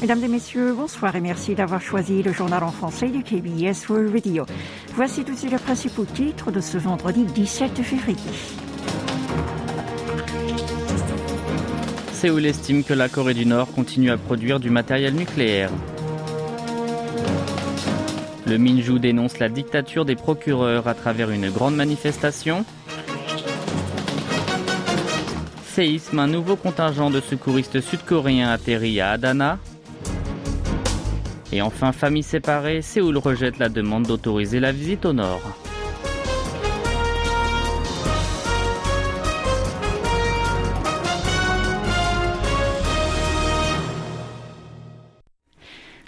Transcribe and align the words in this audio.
Mesdames 0.00 0.24
et 0.24 0.28
messieurs, 0.28 0.72
bonsoir 0.72 1.14
et 1.14 1.20
merci 1.20 1.54
d'avoir 1.54 1.82
choisi 1.82 2.22
le 2.22 2.32
journal 2.32 2.64
en 2.64 2.70
français 2.70 3.08
du 3.08 3.22
KBS 3.22 3.86
World 3.90 4.14
Radio. 4.14 4.46
Voici 4.94 5.24
tous 5.24 5.44
les 5.44 5.58
principaux 5.58 6.06
titres 6.06 6.50
de 6.50 6.60
ce 6.60 6.78
vendredi 6.78 7.24
17 7.24 7.82
février. 7.82 8.16
Séoul 12.14 12.46
estime 12.46 12.82
que 12.82 12.94
la 12.94 13.10
Corée 13.10 13.34
du 13.34 13.44
Nord 13.44 13.70
continue 13.72 14.10
à 14.10 14.16
produire 14.16 14.58
du 14.58 14.70
matériel 14.70 15.14
nucléaire. 15.14 15.70
Le 18.46 18.56
Minju 18.56 18.98
dénonce 19.00 19.38
la 19.38 19.50
dictature 19.50 20.06
des 20.06 20.16
procureurs 20.16 20.88
à 20.88 20.94
travers 20.94 21.30
une 21.30 21.50
grande 21.50 21.76
manifestation. 21.76 22.64
Séisme, 25.74 26.18
un 26.18 26.26
nouveau 26.26 26.56
contingent 26.56 27.10
de 27.10 27.20
secouristes 27.20 27.82
sud-coréens 27.82 28.50
atterrit 28.50 29.00
à 29.02 29.10
Adana. 29.10 29.58
Et 31.52 31.62
enfin, 31.62 31.92
famille 31.92 32.22
séparée, 32.22 32.80
Séoul 32.80 33.18
rejette 33.18 33.58
la 33.58 33.68
demande 33.68 34.06
d'autoriser 34.06 34.60
la 34.60 34.72
visite 34.72 35.04
au 35.04 35.12
nord. 35.12 35.42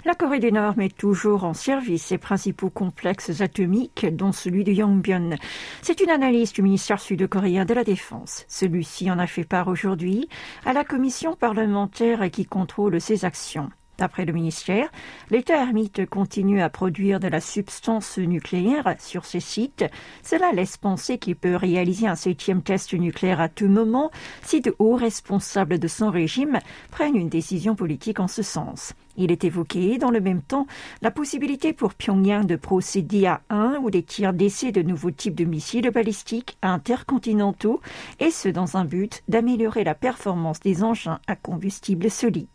La 0.05 0.15
Corée 0.15 0.39
du 0.39 0.51
Nord 0.51 0.77
met 0.77 0.89
toujours 0.89 1.43
en 1.43 1.53
service 1.53 2.03
ses 2.03 2.17
principaux 2.17 2.69
complexes 2.69 3.41
atomiques, 3.41 4.05
dont 4.13 4.31
celui 4.33 4.63
de 4.63 4.71
Yongbyon. 4.71 5.37
C'est 5.81 6.01
une 6.01 6.09
analyse 6.09 6.51
du 6.53 6.61
ministère 6.61 6.99
sud-coréen 6.99 7.65
de 7.65 7.73
la 7.73 7.83
Défense. 7.83 8.45
Celui-ci 8.47 9.09
en 9.09 9.17
a 9.17 9.27
fait 9.27 9.45
part 9.45 9.69
aujourd'hui 9.69 10.27
à 10.65 10.73
la 10.73 10.83
commission 10.83 11.35
parlementaire 11.35 12.29
qui 12.31 12.45
contrôle 12.45 12.99
ses 12.99 13.23
actions. 13.23 13.69
D'après 13.99 14.25
le 14.25 14.33
ministère, 14.33 14.89
l'État 15.29 15.61
ermite 15.61 16.07
continue 16.07 16.61
à 16.61 16.69
produire 16.69 17.19
de 17.19 17.27
la 17.27 17.39
substance 17.39 18.17
nucléaire 18.17 18.95
sur 18.99 19.23
ses 19.23 19.39
sites. 19.39 19.85
Cela 20.23 20.51
laisse 20.51 20.77
penser 20.77 21.19
qu'il 21.19 21.35
peut 21.35 21.55
réaliser 21.55 22.07
un 22.07 22.15
septième 22.15 22.63
test 22.63 22.93
nucléaire 22.93 23.39
à 23.39 23.49
tout 23.49 23.67
moment 23.67 24.09
si 24.41 24.61
de 24.61 24.75
hauts 24.79 24.95
responsables 24.95 25.77
de 25.77 25.87
son 25.87 26.09
régime 26.09 26.59
prennent 26.89 27.15
une 27.15 27.29
décision 27.29 27.75
politique 27.75 28.19
en 28.19 28.27
ce 28.27 28.41
sens. 28.41 28.93
Il 29.15 29.31
est 29.31 29.43
évoqué 29.43 29.99
dans 29.99 30.09
le 30.09 30.21
même 30.21 30.41
temps 30.41 30.65
la 31.03 31.11
possibilité 31.11 31.71
pour 31.71 31.93
Pyongyang 31.93 32.47
de 32.47 32.55
procéder 32.55 33.27
à 33.27 33.41
un 33.51 33.77
ou 33.83 33.91
des 33.91 34.01
tirs 34.01 34.33
d'essai 34.33 34.71
de 34.71 34.81
nouveaux 34.81 35.11
types 35.11 35.35
de 35.35 35.45
missiles 35.45 35.91
balistiques 35.91 36.57
intercontinentaux 36.63 37.79
et 38.19 38.31
ce 38.31 38.49
dans 38.49 38.75
un 38.75 38.85
but 38.85 39.21
d'améliorer 39.27 39.83
la 39.83 39.93
performance 39.93 40.59
des 40.61 40.83
engins 40.83 41.19
à 41.27 41.35
combustible 41.35 42.09
solide. 42.09 42.49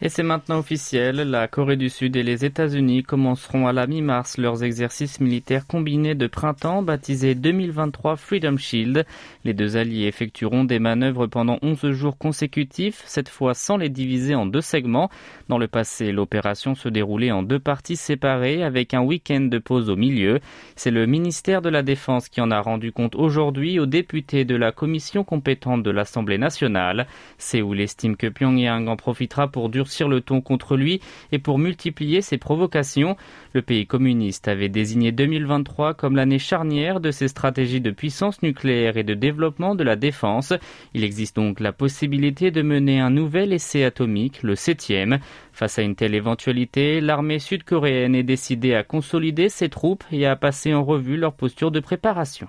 Et 0.00 0.08
c'est 0.08 0.22
maintenant 0.22 0.60
officiel, 0.60 1.16
la 1.16 1.48
Corée 1.48 1.74
du 1.74 1.88
Sud 1.88 2.14
et 2.14 2.22
les 2.22 2.44
États-Unis 2.44 3.02
commenceront 3.02 3.66
à 3.66 3.72
la 3.72 3.88
mi-mars 3.88 4.38
leurs 4.38 4.62
exercices 4.62 5.18
militaires 5.18 5.66
combinés 5.66 6.14
de 6.14 6.28
printemps 6.28 6.84
baptisés 6.84 7.34
2023 7.34 8.14
Freedom 8.14 8.56
Shield. 8.58 9.04
Les 9.42 9.54
deux 9.54 9.76
alliés 9.76 10.06
effectueront 10.06 10.62
des 10.62 10.78
manœuvres 10.78 11.26
pendant 11.26 11.58
11 11.62 11.90
jours 11.90 12.16
consécutifs, 12.16 13.02
cette 13.06 13.28
fois 13.28 13.54
sans 13.54 13.76
les 13.76 13.88
diviser 13.88 14.36
en 14.36 14.46
deux 14.46 14.60
segments. 14.60 15.10
Dans 15.48 15.58
le 15.58 15.66
passé, 15.66 16.12
l'opération 16.12 16.76
se 16.76 16.88
déroulait 16.88 17.32
en 17.32 17.42
deux 17.42 17.58
parties 17.58 17.96
séparées 17.96 18.62
avec 18.62 18.94
un 18.94 19.02
week-end 19.02 19.40
de 19.40 19.58
pause 19.58 19.90
au 19.90 19.96
milieu. 19.96 20.38
C'est 20.76 20.92
le 20.92 21.06
ministère 21.06 21.60
de 21.60 21.70
la 21.70 21.82
Défense 21.82 22.28
qui 22.28 22.40
en 22.40 22.52
a 22.52 22.60
rendu 22.60 22.92
compte 22.92 23.16
aujourd'hui 23.16 23.80
aux 23.80 23.86
députés 23.86 24.44
de 24.44 24.54
la 24.54 24.70
commission 24.70 25.24
compétente 25.24 25.82
de 25.82 25.90
l'Assemblée 25.90 26.38
nationale. 26.38 27.08
Séoul 27.36 27.80
estime 27.80 28.14
que 28.14 28.28
Pyongyang 28.28 28.86
en 28.86 28.94
profitera 28.94 29.48
pour 29.48 29.68
durcir 29.68 29.87
le 30.08 30.20
ton 30.20 30.40
contre 30.40 30.76
lui 30.76 31.00
et 31.32 31.38
pour 31.38 31.58
multiplier 31.58 32.22
ses 32.22 32.38
provocations. 32.38 33.16
Le 33.52 33.62
pays 33.62 33.86
communiste 33.86 34.48
avait 34.48 34.68
désigné 34.68 35.12
2023 35.12 35.94
comme 35.94 36.16
l'année 36.16 36.38
charnière 36.38 37.00
de 37.00 37.10
ses 37.10 37.28
stratégies 37.28 37.80
de 37.80 37.90
puissance 37.90 38.42
nucléaire 38.42 38.96
et 38.96 39.04
de 39.04 39.14
développement 39.14 39.74
de 39.74 39.84
la 39.84 39.96
défense. 39.96 40.52
Il 40.94 41.04
existe 41.04 41.36
donc 41.36 41.60
la 41.60 41.72
possibilité 41.72 42.50
de 42.50 42.62
mener 42.62 43.00
un 43.00 43.10
nouvel 43.10 43.52
essai 43.52 43.84
atomique, 43.84 44.42
le 44.42 44.54
septième. 44.54 45.18
Face 45.52 45.78
à 45.78 45.82
une 45.82 45.96
telle 45.96 46.14
éventualité, 46.14 47.00
l'armée 47.00 47.38
sud-coréenne 47.38 48.14
est 48.14 48.22
décidée 48.22 48.74
à 48.74 48.82
consolider 48.82 49.48
ses 49.48 49.68
troupes 49.68 50.04
et 50.12 50.26
à 50.26 50.36
passer 50.36 50.74
en 50.74 50.84
revue 50.84 51.16
leur 51.16 51.32
posture 51.32 51.70
de 51.70 51.80
préparation. 51.80 52.48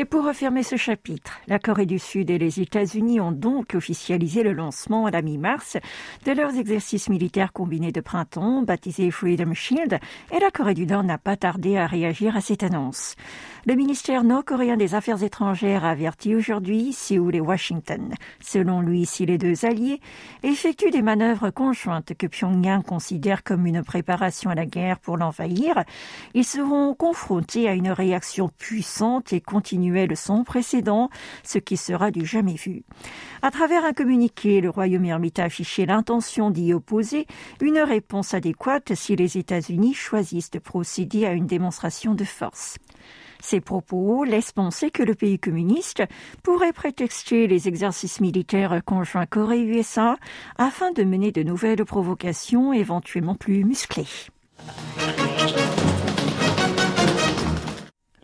Et 0.00 0.04
pour 0.04 0.24
refermer 0.24 0.62
ce 0.62 0.76
chapitre, 0.76 1.40
la 1.48 1.58
Corée 1.58 1.84
du 1.84 1.98
Sud 1.98 2.30
et 2.30 2.38
les 2.38 2.60
États-Unis 2.60 3.18
ont 3.18 3.32
donc 3.32 3.74
officialisé 3.74 4.44
le 4.44 4.52
lancement 4.52 5.06
à 5.06 5.10
la 5.10 5.22
mi-mars 5.22 5.76
de 6.24 6.30
leurs 6.30 6.56
exercices 6.56 7.08
militaires 7.08 7.52
combinés 7.52 7.90
de 7.90 8.00
printemps, 8.00 8.62
baptisés 8.62 9.10
Freedom 9.10 9.54
Shield, 9.54 9.98
et 10.32 10.38
la 10.38 10.52
Corée 10.52 10.74
du 10.74 10.86
Nord 10.86 11.02
n'a 11.02 11.18
pas 11.18 11.36
tardé 11.36 11.76
à 11.76 11.88
réagir 11.88 12.36
à 12.36 12.40
cette 12.40 12.62
annonce. 12.62 13.16
Le 13.66 13.74
ministère 13.74 14.22
nord-coréen 14.22 14.76
des 14.76 14.94
Affaires 14.94 15.24
étrangères 15.24 15.84
a 15.84 15.90
averti 15.90 16.36
aujourd'hui 16.36 16.92
Séoul 16.92 17.34
et 17.34 17.40
Washington. 17.40 18.14
Selon 18.40 18.80
lui, 18.80 19.04
si 19.04 19.26
les 19.26 19.36
deux 19.36 19.64
alliés 19.64 20.00
effectuent 20.44 20.92
des 20.92 21.02
manœuvres 21.02 21.50
conjointes 21.50 22.14
que 22.16 22.28
Pyongyang 22.28 22.84
considère 22.84 23.42
comme 23.42 23.66
une 23.66 23.82
préparation 23.82 24.48
à 24.48 24.54
la 24.54 24.64
guerre 24.64 25.00
pour 25.00 25.16
l'envahir, 25.16 25.82
ils 26.34 26.44
seront 26.44 26.94
confrontés 26.94 27.68
à 27.68 27.74
une 27.74 27.90
réaction 27.90 28.48
puissante 28.48 29.32
et 29.32 29.40
sans 30.14 30.44
précédent, 30.44 31.10
ce 31.42 31.58
qui 31.58 31.76
sera 31.76 32.10
du 32.10 32.24
jamais 32.26 32.54
vu. 32.54 32.82
À 33.42 33.50
travers 33.50 33.84
un 33.84 33.92
communiqué, 33.92 34.60
le 34.60 34.70
Royaume-Uni 34.70 35.32
a 35.36 35.42
affiché 35.42 35.86
l'intention 35.86 36.50
d'y 36.50 36.72
opposer 36.72 37.26
une 37.60 37.78
réponse 37.78 38.34
adéquate 38.34 38.94
si 38.94 39.16
les 39.16 39.38
États-Unis 39.38 39.94
choisissent 39.94 40.50
de 40.50 40.58
procéder 40.58 41.26
à 41.26 41.32
une 41.32 41.46
démonstration 41.46 42.14
de 42.14 42.24
force. 42.24 42.76
Ces 43.40 43.60
propos 43.60 44.24
laissent 44.24 44.52
penser 44.52 44.90
que 44.90 45.02
le 45.02 45.14
pays 45.14 45.38
communiste 45.38 46.02
pourrait 46.42 46.72
prétexter 46.72 47.46
les 47.46 47.68
exercices 47.68 48.20
militaires 48.20 48.80
conjoints 48.84 49.26
Corée-USA 49.26 50.16
afin 50.56 50.90
de 50.90 51.04
mener 51.04 51.30
de 51.30 51.42
nouvelles 51.42 51.84
provocations 51.84 52.72
éventuellement 52.72 53.36
plus 53.36 53.64
musclées. 53.64 54.06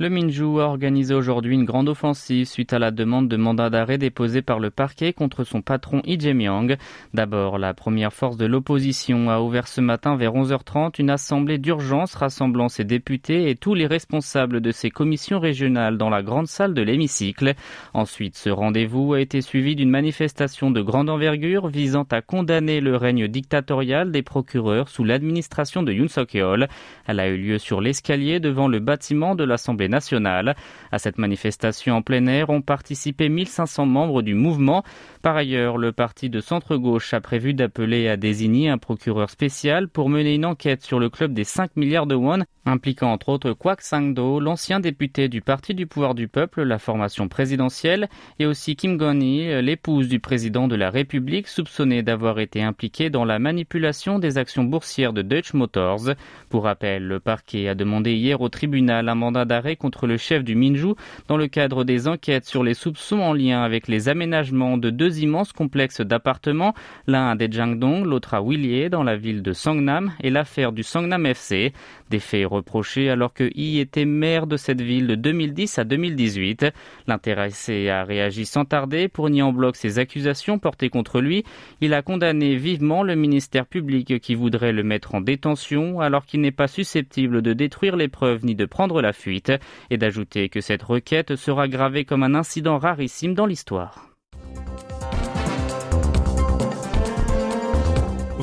Le 0.00 0.10
Minju 0.10 0.60
a 0.60 0.64
organisé 0.64 1.14
aujourd'hui 1.14 1.54
une 1.54 1.64
grande 1.64 1.88
offensive 1.88 2.46
suite 2.46 2.72
à 2.72 2.80
la 2.80 2.90
demande 2.90 3.28
de 3.28 3.36
mandat 3.36 3.70
d'arrêt 3.70 3.96
déposée 3.96 4.42
par 4.42 4.58
le 4.58 4.70
parquet 4.70 5.12
contre 5.12 5.44
son 5.44 5.62
patron 5.62 6.02
Lee. 6.04 6.76
D'abord, 7.14 7.58
la 7.58 7.74
première 7.74 8.12
force 8.12 8.36
de 8.36 8.44
l'opposition 8.44 9.30
a 9.30 9.38
ouvert 9.38 9.68
ce 9.68 9.80
matin 9.80 10.16
vers 10.16 10.34
11h30 10.34 10.94
une 10.98 11.10
assemblée 11.10 11.58
d'urgence 11.58 12.16
rassemblant 12.16 12.68
ses 12.68 12.82
députés 12.82 13.48
et 13.48 13.54
tous 13.54 13.74
les 13.74 13.86
responsables 13.86 14.60
de 14.60 14.72
ses 14.72 14.90
commissions 14.90 15.38
régionales 15.38 15.96
dans 15.96 16.10
la 16.10 16.24
grande 16.24 16.48
salle 16.48 16.74
de 16.74 16.82
l'hémicycle. 16.82 17.54
Ensuite, 17.92 18.36
ce 18.36 18.50
rendez-vous 18.50 19.12
a 19.12 19.20
été 19.20 19.42
suivi 19.42 19.76
d'une 19.76 19.90
manifestation 19.90 20.72
de 20.72 20.82
grande 20.82 21.08
envergure 21.08 21.68
visant 21.68 22.06
à 22.10 22.20
condamner 22.20 22.80
le 22.80 22.96
règne 22.96 23.28
dictatorial 23.28 24.10
des 24.10 24.22
procureurs 24.22 24.88
sous 24.88 25.04
l'administration 25.04 25.84
de 25.84 25.92
Yoon 25.92 26.08
Suk-yeol. 26.08 26.66
Elle 27.06 27.20
a 27.20 27.28
eu 27.28 27.36
lieu 27.36 27.58
sur 27.58 27.80
l'escalier 27.80 28.40
devant 28.40 28.66
le 28.66 28.80
bâtiment 28.80 29.36
de 29.36 29.44
l'Assemblée 29.44 29.84
À 29.94 30.98
cette 30.98 31.18
manifestation 31.18 31.96
en 31.96 32.02
plein 32.02 32.26
air 32.26 32.50
ont 32.50 32.62
participé 32.62 33.28
1500 33.28 33.86
membres 33.86 34.22
du 34.22 34.34
mouvement. 34.34 34.82
Par 35.22 35.36
ailleurs, 35.36 35.78
le 35.78 35.92
parti 35.92 36.30
de 36.30 36.40
centre-gauche 36.40 37.14
a 37.14 37.20
prévu 37.20 37.54
d'appeler 37.54 38.08
à 38.08 38.16
désigner 38.16 38.68
un 38.68 38.78
procureur 38.78 39.30
spécial 39.30 39.88
pour 39.88 40.08
mener 40.08 40.34
une 40.34 40.46
enquête 40.46 40.82
sur 40.82 40.98
le 40.98 41.10
club 41.10 41.32
des 41.32 41.44
5 41.44 41.76
milliards 41.76 42.06
de 42.06 42.14
won, 42.14 42.44
impliquant 42.66 43.12
entre 43.12 43.28
autres 43.28 43.52
Kwak 43.52 43.82
Sang-do, 43.82 44.40
l'ancien 44.40 44.80
député 44.80 45.28
du 45.28 45.40
Parti 45.40 45.74
du 45.74 45.86
pouvoir 45.86 46.14
du 46.14 46.28
peuple, 46.28 46.62
la 46.62 46.78
formation 46.78 47.28
présidentielle, 47.28 48.08
et 48.38 48.46
aussi 48.46 48.76
Kim 48.76 48.96
Gon-hee, 48.96 49.62
l'épouse 49.62 50.08
du 50.08 50.20
président 50.20 50.68
de 50.68 50.74
la 50.74 50.90
République, 50.90 51.48
soupçonnée 51.48 52.02
d'avoir 52.02 52.40
été 52.40 52.62
impliquée 52.62 53.10
dans 53.10 53.24
la 53.24 53.38
manipulation 53.38 54.18
des 54.18 54.38
actions 54.38 54.64
boursières 54.64 55.12
de 55.12 55.22
Deutsche 55.22 55.54
Motors. 55.54 56.14
Pour 56.48 56.64
rappel, 56.64 57.06
le 57.06 57.20
parquet 57.20 57.68
a 57.68 57.74
demandé 57.74 58.12
hier 58.14 58.40
au 58.40 58.48
tribunal 58.48 59.08
un 59.08 59.14
mandat 59.14 59.44
d'arrêt 59.44 59.76
contre 59.76 60.06
le 60.06 60.16
chef 60.16 60.44
du 60.44 60.54
Minju 60.54 60.94
dans 61.28 61.36
le 61.36 61.48
cadre 61.48 61.84
des 61.84 62.08
enquêtes 62.08 62.46
sur 62.46 62.62
les 62.62 62.74
soupçons 62.74 63.20
en 63.20 63.32
lien 63.32 63.62
avec 63.62 63.88
les 63.88 64.08
aménagements 64.08 64.78
de 64.78 64.90
deux 64.90 65.20
immenses 65.20 65.52
complexes 65.52 66.00
d'appartements, 66.00 66.74
l'un 67.06 67.30
à 67.30 67.34
Dejangdong, 67.34 68.04
l'autre 68.04 68.34
à 68.34 68.42
Willier 68.42 68.88
dans 68.88 69.02
la 69.02 69.16
ville 69.16 69.42
de 69.42 69.52
Songnam 69.52 70.12
et 70.22 70.30
l'affaire 70.30 70.72
du 70.72 70.82
Songnam 70.82 71.26
FC. 71.26 71.72
Des 72.10 72.20
faits 72.20 72.44
reprochés 72.54 73.10
alors 73.10 73.32
que 73.32 73.50
Yi 73.54 73.78
était 73.80 74.04
maire 74.04 74.46
de 74.46 74.56
cette 74.56 74.80
ville 74.80 75.06
de 75.06 75.14
2010 75.14 75.78
à 75.78 75.84
2018. 75.84 76.66
L'intéressé 77.06 77.88
a 77.90 78.04
réagi 78.04 78.46
sans 78.46 78.64
tarder 78.64 79.08
pour 79.08 79.28
nier 79.30 79.42
en 79.42 79.52
bloc 79.52 79.76
ces 79.76 79.98
accusations 79.98 80.58
portées 80.58 80.88
contre 80.88 81.20
lui. 81.20 81.44
Il 81.80 81.94
a 81.94 82.02
condamné 82.02 82.56
vivement 82.56 83.02
le 83.02 83.14
ministère 83.14 83.66
public 83.66 84.20
qui 84.20 84.34
voudrait 84.34 84.72
le 84.72 84.82
mettre 84.82 85.14
en 85.14 85.20
détention 85.20 86.00
alors 86.00 86.24
qu'il 86.24 86.40
n'est 86.40 86.50
pas 86.50 86.68
susceptible 86.68 87.42
de 87.42 87.52
détruire 87.52 87.96
les 87.96 88.08
preuves 88.08 88.44
ni 88.44 88.54
de 88.54 88.64
prendre 88.64 89.02
la 89.02 89.12
fuite 89.12 89.52
et 89.90 89.96
d'ajouter 89.96 90.48
que 90.48 90.60
cette 90.60 90.82
requête 90.82 91.36
sera 91.36 91.68
gravée 91.68 92.04
comme 92.04 92.22
un 92.22 92.34
incident 92.34 92.78
rarissime 92.78 93.34
dans 93.34 93.46
l'histoire. 93.46 94.13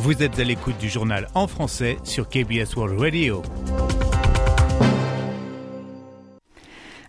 Vous 0.03 0.24
êtes 0.24 0.39
à 0.39 0.44
l'écoute 0.44 0.80
du 0.80 0.89
journal 0.89 1.27
en 1.36 1.45
français 1.45 1.98
sur 2.03 2.27
KBS 2.27 2.75
World 2.75 3.00
Radio. 3.00 3.44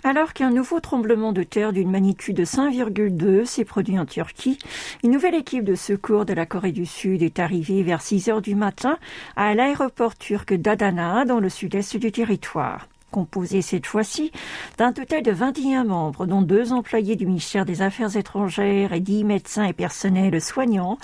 Alors 0.04 0.34
qu'un 0.34 0.50
nouveau 0.50 0.78
tremblement 0.78 1.32
de 1.32 1.42
terre 1.42 1.72
d'une 1.72 1.90
magnitude 1.90 2.36
de 2.36 2.44
5,2 2.44 3.46
s'est 3.46 3.64
produit 3.64 3.98
en 3.98 4.04
Turquie, 4.04 4.58
une 5.02 5.12
nouvelle 5.12 5.36
équipe 5.36 5.64
de 5.64 5.74
secours 5.74 6.26
de 6.26 6.34
la 6.34 6.44
Corée 6.44 6.72
du 6.72 6.84
Sud 6.84 7.22
est 7.22 7.38
arrivée 7.38 7.82
vers 7.82 8.02
6 8.02 8.28
heures 8.28 8.42
du 8.42 8.54
matin 8.54 8.98
à 9.36 9.54
l'aéroport 9.54 10.14
turc 10.14 10.52
d'Adana 10.52 11.24
dans 11.24 11.40
le 11.40 11.48
sud-est 11.48 11.96
du 11.96 12.12
territoire 12.12 12.88
composé 13.12 13.62
cette 13.62 13.86
fois-ci 13.86 14.32
d'un 14.78 14.92
total 14.92 15.22
de 15.22 15.30
21 15.30 15.84
membres, 15.84 16.26
dont 16.26 16.42
deux 16.42 16.72
employés 16.72 17.14
du 17.14 17.26
ministère 17.26 17.64
des 17.64 17.82
Affaires 17.82 18.16
étrangères 18.16 18.92
et 18.92 19.00
dix 19.00 19.22
médecins 19.22 19.66
et 19.66 19.72
personnels 19.72 20.40
soignants. 20.40 20.98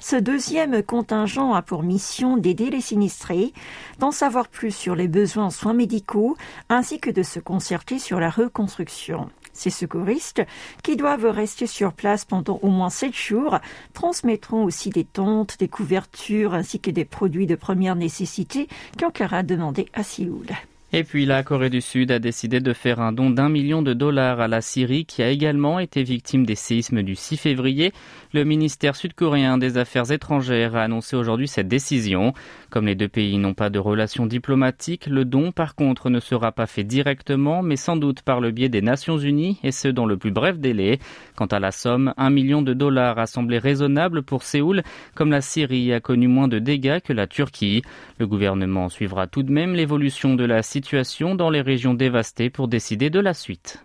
Ce 0.00 0.14
deuxième 0.14 0.82
contingent 0.84 1.54
a 1.54 1.62
pour 1.62 1.82
mission 1.82 2.36
d'aider 2.36 2.70
les 2.70 2.80
sinistrés, 2.80 3.52
d'en 3.98 4.12
savoir 4.12 4.46
plus 4.46 4.72
sur 4.72 4.94
les 4.94 5.08
besoins 5.08 5.46
en 5.46 5.50
soins 5.50 5.74
médicaux, 5.74 6.36
ainsi 6.68 7.00
que 7.00 7.10
de 7.10 7.22
se 7.22 7.40
concerter 7.40 7.98
sur 7.98 8.20
la 8.20 8.30
reconstruction. 8.30 9.30
Ces 9.54 9.70
secouristes, 9.70 10.42
qui 10.82 10.96
doivent 10.96 11.26
rester 11.26 11.66
sur 11.66 11.92
place 11.92 12.24
pendant 12.24 12.58
au 12.62 12.68
moins 12.68 12.90
sept 12.90 13.14
jours, 13.14 13.60
transmettront 13.94 14.64
aussi 14.64 14.90
des 14.90 15.04
tentes, 15.04 15.58
des 15.58 15.68
couvertures 15.68 16.54
ainsi 16.54 16.80
que 16.80 16.90
des 16.90 17.04
produits 17.04 17.46
de 17.46 17.54
première 17.54 17.94
nécessité 17.94 18.68
qu'Ankara 18.98 19.38
a 19.38 19.42
demandé 19.42 19.86
à 19.94 20.02
Séoul. 20.02 20.46
Et 20.96 21.02
puis 21.02 21.26
la 21.26 21.42
Corée 21.42 21.70
du 21.70 21.80
Sud 21.80 22.12
a 22.12 22.20
décidé 22.20 22.60
de 22.60 22.72
faire 22.72 23.00
un 23.00 23.10
don 23.10 23.28
d'un 23.28 23.48
million 23.48 23.82
de 23.82 23.94
dollars 23.94 24.38
à 24.38 24.46
la 24.46 24.60
Syrie 24.60 25.06
qui 25.06 25.24
a 25.24 25.28
également 25.28 25.80
été 25.80 26.04
victime 26.04 26.46
des 26.46 26.54
séismes 26.54 27.02
du 27.02 27.16
6 27.16 27.36
février. 27.36 27.92
Le 28.32 28.44
ministère 28.44 28.94
sud-coréen 28.94 29.58
des 29.58 29.76
Affaires 29.76 30.12
étrangères 30.12 30.76
a 30.76 30.84
annoncé 30.84 31.16
aujourd'hui 31.16 31.48
cette 31.48 31.66
décision. 31.66 32.32
Comme 32.70 32.86
les 32.86 32.94
deux 32.94 33.08
pays 33.08 33.38
n'ont 33.38 33.54
pas 33.54 33.70
de 33.70 33.80
relations 33.80 34.26
diplomatiques, 34.26 35.08
le 35.08 35.24
don 35.24 35.50
par 35.50 35.74
contre 35.74 36.10
ne 36.10 36.20
sera 36.20 36.52
pas 36.52 36.66
fait 36.66 36.84
directement 36.84 37.64
mais 37.64 37.74
sans 37.74 37.96
doute 37.96 38.22
par 38.22 38.40
le 38.40 38.52
biais 38.52 38.68
des 38.68 38.82
Nations 38.82 39.18
Unies 39.18 39.58
et 39.64 39.72
ce 39.72 39.88
dans 39.88 40.06
le 40.06 40.16
plus 40.16 40.30
bref 40.30 40.60
délai. 40.60 41.00
Quant 41.34 41.46
à 41.46 41.58
la 41.58 41.72
somme, 41.72 42.14
un 42.16 42.30
million 42.30 42.62
de 42.62 42.72
dollars 42.72 43.18
a 43.18 43.26
semblé 43.26 43.58
raisonnable 43.58 44.22
pour 44.22 44.44
Séoul 44.44 44.84
comme 45.16 45.32
la 45.32 45.40
Syrie 45.40 45.92
a 45.92 45.98
connu 45.98 46.28
moins 46.28 46.46
de 46.46 46.60
dégâts 46.60 47.00
que 47.00 47.12
la 47.12 47.26
Turquie. 47.26 47.82
Le 48.20 48.28
gouvernement 48.28 48.88
suivra 48.88 49.26
tout 49.26 49.42
de 49.42 49.50
même 49.50 49.74
l'évolution 49.74 50.36
de 50.36 50.44
la 50.44 50.62
situation 50.62 50.83
dans 51.34 51.50
les 51.50 51.60
régions 51.60 51.94
dévastées 51.94 52.50
pour 52.50 52.68
décider 52.68 53.10
de 53.10 53.20
la 53.20 53.34
suite. 53.34 53.83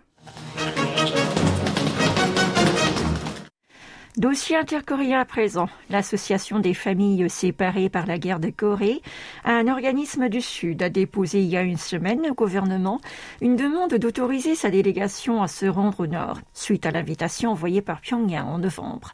Dossier 4.20 4.58
intercoréen 4.58 5.22
à 5.22 5.24
présent. 5.24 5.70
L'association 5.90 6.60
des 6.60 6.74
familles 6.74 7.30
séparées 7.30 7.88
par 7.88 8.06
la 8.06 8.18
guerre 8.18 8.42
de 8.42 8.50
Corée, 8.50 9.02
un 9.46 9.70
organisme 9.70 10.28
du 10.28 10.42
Sud, 10.42 10.84
a 10.84 10.90
déposé 10.90 11.40
il 11.40 11.48
y 11.48 11.56
a 11.56 11.62
une 11.62 11.78
semaine 11.78 12.28
au 12.30 12.34
gouvernement 12.34 13.00
une 13.40 13.56
demande 13.56 13.94
d'autoriser 13.94 14.56
sa 14.56 14.72
délégation 14.72 15.42
à 15.42 15.48
se 15.48 15.66
rendre 15.68 16.02
au 16.02 16.08
Nord, 16.08 16.42
suite 16.54 16.86
à 16.86 16.92
l'invitation 16.92 17.52
envoyée 17.52 17.82
par 17.82 18.02
Pyongyang 18.02 18.46
en 18.46 18.58
novembre. 18.58 19.14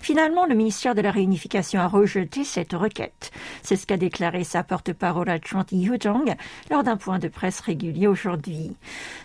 Finalement, 0.00 0.46
le 0.46 0.54
ministère 0.54 0.94
de 0.94 1.00
la 1.00 1.10
Réunification 1.10 1.80
a 1.80 1.88
rejeté 1.88 2.44
cette 2.44 2.74
requête. 2.74 3.32
C'est 3.64 3.74
ce 3.74 3.88
qu'a 3.88 3.96
déclaré 3.96 4.44
sa 4.44 4.62
porte-parole 4.62 5.30
adjointe 5.30 5.72
Yoo 5.72 5.96
Jong 5.98 6.32
lors 6.70 6.84
d'un 6.84 6.96
point 6.96 7.18
de 7.18 7.26
presse 7.26 7.58
régulier 7.58 8.06
aujourd'hui. 8.06 8.70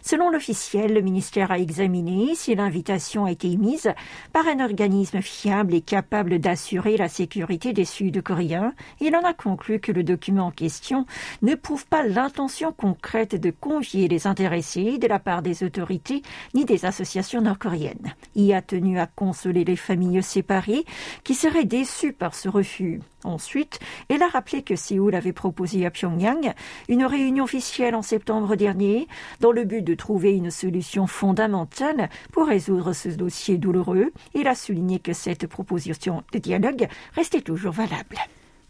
Selon 0.01 0.31
l'officiel, 0.31 0.91
le 0.91 1.01
ministère 1.01 1.51
a 1.51 1.59
examiné 1.59 2.33
si 2.33 2.55
l'invitation 2.55 3.25
a 3.25 3.31
été 3.31 3.51
émise 3.51 3.93
par 4.33 4.47
un 4.47 4.59
organisme 4.59 5.19
fiable 5.21 5.74
et 5.74 5.81
capable 5.81 6.39
d'assurer 6.39 6.98
la 6.98 7.07
sécurité 7.07 7.74
des 7.74 7.86
Sud-Coréens, 7.86 8.74
il 9.00 9.16
en 9.16 9.24
a 9.24 9.33
conclu 9.33 9.80
que 9.80 9.92
le 9.92 10.04
document 10.04 10.48
en 10.48 10.51
question 10.51 11.06
ne 11.42 11.56
prouve 11.56 11.86
pas 11.86 12.04
l'intention 12.04 12.71
concrète 12.71 13.36
de 13.36 13.51
convier 13.51 14.07
les 14.07 14.27
intéressés 14.27 14.98
de 14.98 15.07
la 15.07 15.19
part 15.19 15.42
des 15.42 15.63
autorités 15.63 16.21
ni 16.54 16.66
des 16.66 16.86
associations 16.86 17.42
nord-coréennes. 17.42 18.13
Il 18.36 18.54
a 18.54 18.62
tenu 18.62 19.00
à 19.00 19.07
consoler 19.07 19.63
les 19.63 19.75
familles 19.75 20.24
séparées 20.24 20.86
qui 21.24 21.36
seraient 21.36 21.65
déçues 21.65 22.13
par 22.13 22.36
ce 22.36 22.50
refus. 22.50 23.00
Ensuite, 23.25 23.80
elle 24.07 24.24
a 24.24 24.30
rappelé 24.30 24.62
que 24.62 24.77
Séoul 24.77 25.13
avait 25.13 25.33
proposé 25.33 25.86
à 25.86 25.92
Pyongyang 25.92 26.54
une 26.88 27.04
réunion 27.04 27.44
officielle 27.44 27.95
en 27.95 28.01
septembre 28.01 28.56
dernier 28.56 29.10
dans 29.42 29.51
le 29.51 29.65
but 29.65 29.81
de 29.81 29.94
trouver 29.94 30.31
une 30.31 30.51
solution 30.51 31.06
fondamentale 31.06 32.10
pour 32.31 32.48
résoudre 32.48 32.94
ce 32.94 33.10
dossier 33.10 33.57
douloureux. 33.57 34.13
Il 34.36 34.48
a 34.48 34.56
souligné 34.56 35.00
que 35.00 35.08
cette 35.13 35.47
proposition 35.47 36.23
de 36.33 36.39
dialogue 36.39 36.88
restait 37.15 37.41
toujours 37.41 37.73
valable. 37.73 38.17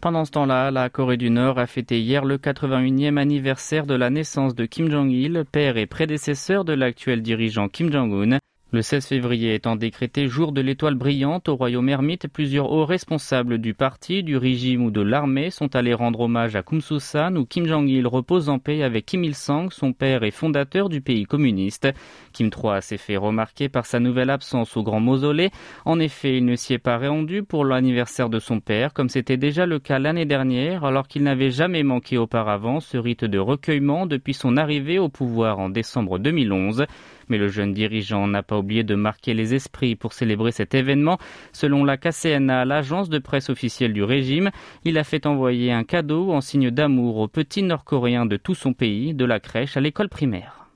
Pendant 0.00 0.24
ce 0.24 0.30
temps-là, 0.30 0.70
la 0.70 0.88
Corée 0.88 1.18
du 1.18 1.28
Nord 1.28 1.58
a 1.58 1.66
fêté 1.66 2.00
hier 2.00 2.24
le 2.24 2.38
81e 2.38 3.18
anniversaire 3.18 3.84
de 3.84 3.94
la 3.94 4.08
naissance 4.08 4.54
de 4.54 4.64
Kim 4.64 4.90
Jong-il, 4.90 5.44
père 5.52 5.76
et 5.76 5.86
prédécesseur 5.86 6.64
de 6.64 6.72
l'actuel 6.72 7.20
dirigeant 7.20 7.68
Kim 7.68 7.92
Jong-un. 7.92 8.38
Le 8.72 8.82
16 8.82 9.04
février 9.04 9.54
étant 9.54 9.74
décrété 9.74 10.28
jour 10.28 10.52
de 10.52 10.60
l'étoile 10.60 10.94
brillante 10.94 11.48
au 11.48 11.56
royaume 11.56 11.88
ermite, 11.88 12.28
plusieurs 12.28 12.70
hauts 12.70 12.84
responsables 12.84 13.58
du 13.58 13.74
parti, 13.74 14.22
du 14.22 14.36
régime 14.36 14.84
ou 14.84 14.92
de 14.92 15.00
l'armée 15.00 15.50
sont 15.50 15.74
allés 15.74 15.92
rendre 15.92 16.20
hommage 16.20 16.54
à 16.54 16.62
Kumsusan 16.62 17.34
où 17.34 17.44
Kim 17.44 17.66
Jong-il 17.66 18.06
repose 18.06 18.48
en 18.48 18.60
paix 18.60 18.84
avec 18.84 19.06
Kim 19.06 19.24
Il-sung, 19.24 19.70
son 19.72 19.92
père 19.92 20.22
et 20.22 20.30
fondateur 20.30 20.88
du 20.88 21.00
pays 21.00 21.24
communiste. 21.24 21.88
Kim 22.32 22.48
III 22.56 22.80
s'est 22.80 22.96
fait 22.96 23.16
remarquer 23.16 23.68
par 23.68 23.86
sa 23.86 23.98
nouvelle 23.98 24.30
absence 24.30 24.76
au 24.76 24.84
grand 24.84 25.00
mausolée. 25.00 25.50
En 25.84 25.98
effet, 25.98 26.36
il 26.36 26.44
ne 26.44 26.54
s'y 26.54 26.74
est 26.74 26.78
pas 26.78 26.96
rendu 26.96 27.42
pour 27.42 27.64
l'anniversaire 27.64 28.28
de 28.28 28.38
son 28.38 28.60
père, 28.60 28.92
comme 28.92 29.08
c'était 29.08 29.36
déjà 29.36 29.66
le 29.66 29.80
cas 29.80 29.98
l'année 29.98 30.26
dernière, 30.26 30.84
alors 30.84 31.08
qu'il 31.08 31.24
n'avait 31.24 31.50
jamais 31.50 31.82
manqué 31.82 32.18
auparavant 32.18 32.78
ce 32.78 32.96
rite 32.98 33.24
de 33.24 33.38
recueillement 33.38 34.06
depuis 34.06 34.34
son 34.34 34.56
arrivée 34.56 35.00
au 35.00 35.08
pouvoir 35.08 35.58
en 35.58 35.70
décembre 35.70 36.20
2011 36.20 36.86
mais 37.30 37.38
le 37.38 37.48
jeune 37.48 37.72
dirigeant 37.72 38.26
n'a 38.26 38.42
pas 38.42 38.58
oublié 38.58 38.82
de 38.82 38.94
marquer 38.94 39.32
les 39.32 39.54
esprits 39.54 39.96
pour 39.96 40.12
célébrer 40.12 40.52
cet 40.52 40.74
événement. 40.74 41.18
Selon 41.52 41.84
la 41.84 41.96
KCNA, 41.96 42.64
l'agence 42.64 43.08
de 43.08 43.18
presse 43.18 43.48
officielle 43.48 43.92
du 43.92 44.02
régime, 44.02 44.50
il 44.84 44.98
a 44.98 45.04
fait 45.04 45.26
envoyer 45.26 45.72
un 45.72 45.84
cadeau 45.84 46.32
en 46.32 46.40
signe 46.40 46.70
d'amour 46.70 47.16
aux 47.16 47.28
petits 47.28 47.62
Nord-Coréens 47.62 48.26
de 48.26 48.36
tout 48.36 48.54
son 48.54 48.72
pays, 48.72 49.14
de 49.14 49.24
la 49.24 49.40
crèche 49.40 49.76
à 49.76 49.80
l'école 49.80 50.08
primaire. 50.08 50.66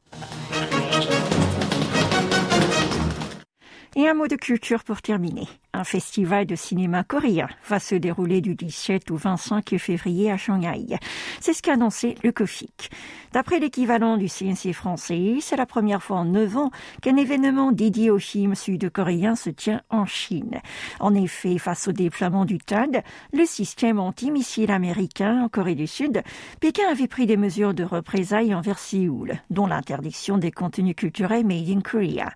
Et 3.97 4.09
un 4.09 4.15
mot 4.15 4.27
de 4.27 4.35
culture 4.35 4.83
pour 4.83 5.03
terminer. 5.03 5.47
Un 5.73 5.85
festival 5.85 6.47
de 6.47 6.57
cinéma 6.57 7.05
coréen 7.05 7.49
va 7.69 7.79
se 7.79 7.95
dérouler 7.95 8.41
du 8.41 8.55
17 8.55 9.11
au 9.13 9.17
25 9.17 9.77
février 9.79 10.31
à 10.33 10.37
Shanghai. 10.37 10.99
C'est 11.41 11.53
ce 11.53 11.63
qu'a 11.63 11.75
annoncé 11.75 12.17
le 12.23 12.33
COFIC. 12.33 12.91
D'après 13.33 13.59
l'équivalent 13.59 14.17
du 14.17 14.29
CNC 14.29 14.73
français, 14.73 15.39
c'est 15.41 15.57
la 15.57 15.67
première 15.67 16.03
fois 16.03 16.19
en 16.19 16.25
neuf 16.25 16.57
ans 16.57 16.71
qu'un 17.03 17.17
événement 17.17 17.73
dédié 17.73 18.11
aux 18.11 18.21
films 18.21 18.55
sud-coréens 18.55 19.35
se 19.35 19.51
tient 19.51 19.83
en 19.91 20.07
Chine. 20.07 20.61
En 21.01 21.15
effet, 21.15 21.59
face 21.59 21.89
au 21.89 21.93
déploiement 21.93 22.45
du 22.45 22.59
TAD, 22.59 23.03
le 23.33 23.45
système 23.45 23.99
antimissile 23.99 24.71
américain 24.71 25.43
en 25.43 25.49
Corée 25.49 25.75
du 25.75 25.89
Sud, 25.89 26.23
Pékin 26.61 26.85
avait 26.89 27.09
pris 27.09 27.27
des 27.27 27.37
mesures 27.37 27.75
de 27.75 27.83
représailles 27.83 28.55
envers 28.55 28.79
Séoul, 28.79 29.35
dont 29.51 29.67
l'interdiction 29.67 30.39
des 30.39 30.53
contenus 30.53 30.95
culturels 30.95 31.45
made 31.45 31.69
in 31.69 31.81
Korea. 31.81 32.33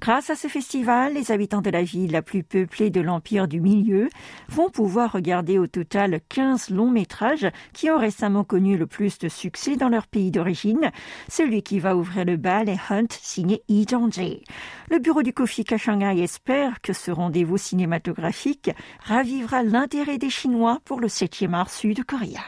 Grâce 0.00 0.28
à 0.28 0.36
ce 0.36 0.48
festival, 0.48 1.01
les 1.08 1.32
habitants 1.32 1.62
de 1.62 1.70
la 1.70 1.82
ville 1.82 2.12
la 2.12 2.22
plus 2.22 2.42
peuplée 2.42 2.90
de 2.90 3.00
l'Empire 3.00 3.48
du 3.48 3.60
Milieu 3.60 4.08
vont 4.48 4.70
pouvoir 4.70 5.12
regarder 5.12 5.58
au 5.58 5.66
total 5.66 6.20
15 6.28 6.70
longs 6.70 6.90
métrages 6.90 7.48
qui 7.72 7.90
ont 7.90 7.98
récemment 7.98 8.44
connu 8.44 8.76
le 8.76 8.86
plus 8.86 9.18
de 9.18 9.28
succès 9.28 9.76
dans 9.76 9.88
leur 9.88 10.06
pays 10.06 10.30
d'origine. 10.30 10.90
Celui 11.28 11.62
qui 11.62 11.78
va 11.78 11.96
ouvrir 11.96 12.24
le 12.24 12.36
bal 12.36 12.68
est 12.68 12.78
Hunt, 12.90 13.06
signé 13.10 13.62
Yi 13.68 13.86
Zhangji. 13.88 14.44
Le 14.90 14.98
bureau 14.98 15.22
du 15.22 15.32
Kofi 15.32 15.64
à 15.70 15.76
Shanghai 15.76 16.22
espère 16.22 16.80
que 16.80 16.92
ce 16.92 17.10
rendez-vous 17.10 17.58
cinématographique 17.58 18.70
ravivera 19.04 19.62
l'intérêt 19.62 20.18
des 20.18 20.30
Chinois 20.30 20.80
pour 20.84 21.00
le 21.00 21.08
7e 21.08 21.54
art 21.54 21.70
sud-coréen. 21.70 22.42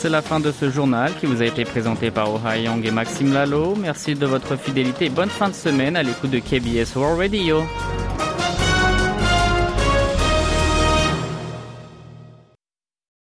C'est 0.00 0.08
la 0.08 0.22
fin 0.22 0.40
de 0.40 0.50
ce 0.50 0.70
journal 0.70 1.12
qui 1.20 1.26
vous 1.26 1.42
a 1.42 1.44
été 1.44 1.66
présenté 1.66 2.10
par 2.10 2.32
Oh 2.32 2.38
Young 2.56 2.82
et 2.86 2.90
Maxime 2.90 3.34
Lalo. 3.34 3.74
Merci 3.76 4.14
de 4.14 4.24
votre 4.24 4.56
fidélité 4.56 5.04
et 5.04 5.10
bonne 5.10 5.28
fin 5.28 5.50
de 5.50 5.54
semaine 5.54 5.94
à 5.94 6.02
l'écoute 6.02 6.30
de 6.30 6.38
KBS 6.38 6.96
World 6.96 7.18
Radio. 7.18 7.62